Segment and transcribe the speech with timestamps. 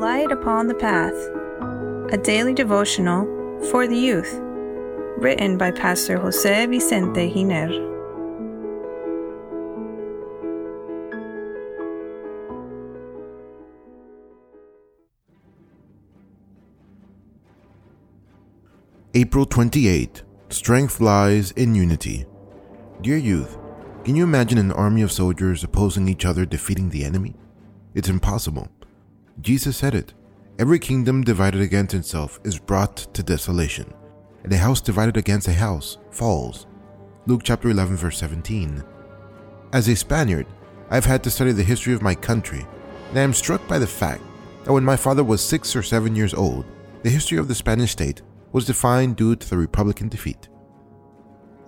[0.00, 1.14] Light Upon the Path,
[2.12, 3.24] a daily devotional
[3.70, 4.40] for the youth,
[5.18, 7.70] written by Pastor Jose Vicente Giner.
[19.14, 20.24] April 28.
[20.48, 22.26] Strength lies in unity.
[23.00, 23.56] Dear youth,
[24.02, 27.36] can you imagine an army of soldiers opposing each other defeating the enemy?
[27.94, 28.68] It's impossible.
[29.40, 30.14] Jesus said it.
[30.58, 33.92] Every kingdom divided against itself is brought to desolation,
[34.44, 36.66] and a house divided against a house falls.
[37.26, 38.84] Luke chapter 11 verse 17.
[39.72, 40.46] As a Spaniard,
[40.90, 42.64] I've had to study the history of my country,
[43.10, 44.22] and I am struck by the fact
[44.64, 46.64] that when my father was 6 or 7 years old,
[47.02, 48.22] the history of the Spanish state
[48.52, 50.48] was defined due to the Republican defeat.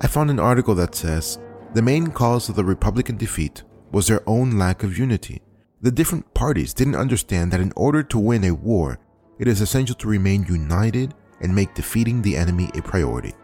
[0.01, 1.39] I found an article that says
[1.75, 5.43] the main cause of the Republican defeat was their own lack of unity.
[5.83, 8.99] The different parties didn't understand that in order to win a war,
[9.39, 13.35] it is essential to remain united and make defeating the enemy a priority.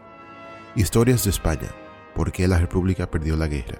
[0.75, 1.71] Historias de España.
[2.15, 3.77] ¿Por qué la República perdió la guerra?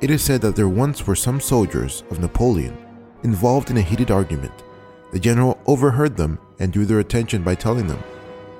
[0.00, 2.78] It is said that there once were some soldiers of Napoleon
[3.24, 4.52] involved in a heated argument.
[5.12, 8.02] The general overheard them and drew their attention by telling them,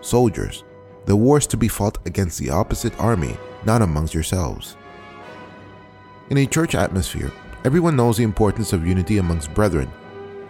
[0.01, 0.65] Soldiers,
[1.07, 4.77] the war is to be fought against the opposite army, not amongst yourselves.
[6.31, 7.33] In a church atmosphere,
[7.65, 9.91] everyone knows the importance of unity amongst brethren,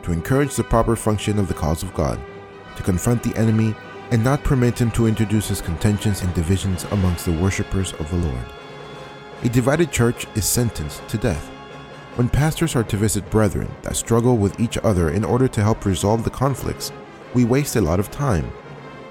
[0.03, 2.21] to encourage the proper function of the cause of God,
[2.77, 3.75] to confront the enemy,
[4.11, 8.17] and not permit him to introduce his contentions and divisions amongst the worshippers of the
[8.17, 8.45] Lord.
[9.43, 11.47] A divided church is sentenced to death.
[12.17, 15.85] When pastors are to visit brethren that struggle with each other in order to help
[15.85, 16.91] resolve the conflicts,
[17.35, 18.51] we waste a lot of time.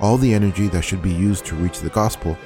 [0.02, 2.38] All the energy that should be used to reach the gospel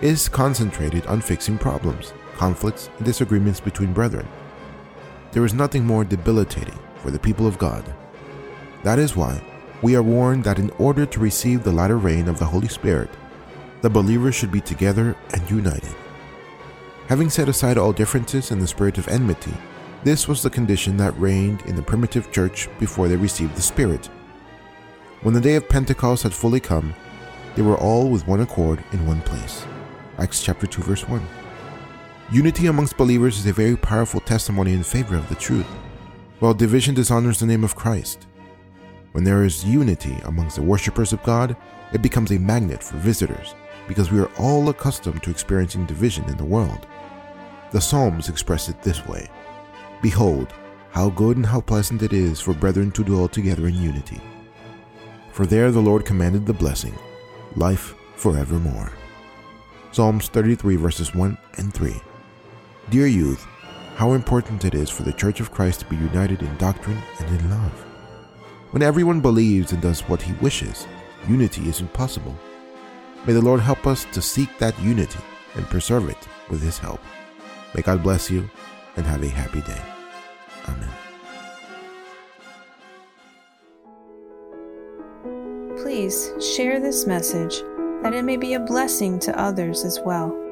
[0.00, 4.26] is concentrated on fixing problems, conflicts, and disagreements between brethren.
[5.36, 7.84] There is nothing more debilitating for the people of God.
[8.84, 9.44] That is why
[9.82, 13.10] we are warned that in order to receive the latter rain of the Holy Spirit,
[13.82, 15.94] the believers should be together and united.
[17.08, 19.52] Having set aside all differences and the spirit of enmity,
[20.04, 24.06] this was the condition that reigned in the primitive church before they received the Spirit.
[25.20, 26.94] When the day of Pentecost had fully come,
[27.56, 29.66] they were all with one accord in one place.
[30.16, 31.20] Acts chapter 2 verse 1.
[32.32, 35.66] Unity amongst believers is a very powerful testimony in favor of the truth,
[36.40, 38.26] while division dishonors the name of Christ.
[39.12, 41.56] When there is unity amongst the worshippers of God,
[41.92, 43.54] it becomes a magnet for visitors
[43.86, 46.88] because we are all accustomed to experiencing division in the world.
[47.70, 49.30] The Psalms express it this way
[50.02, 50.52] Behold,
[50.90, 54.20] how good and how pleasant it is for brethren to dwell together in unity.
[55.30, 56.98] For there the Lord commanded the blessing,
[57.54, 58.90] life forevermore.
[59.92, 61.94] Psalms 33, verses 1 and 3.
[62.88, 63.44] Dear youth,
[63.96, 67.40] how important it is for the Church of Christ to be united in doctrine and
[67.40, 67.72] in love.
[68.70, 70.86] When everyone believes and does what he wishes,
[71.28, 72.38] unity is impossible.
[73.26, 75.18] May the Lord help us to seek that unity
[75.56, 77.00] and preserve it with His help.
[77.74, 78.48] May God bless you
[78.96, 79.82] and have a happy day.
[80.68, 80.88] Amen.
[85.82, 87.62] Please share this message
[88.04, 90.45] that it may be a blessing to others as well.